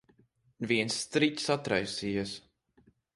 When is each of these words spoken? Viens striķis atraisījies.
Viens 0.71 0.95
striķis 1.01 1.45
atraisījies. 1.57 2.33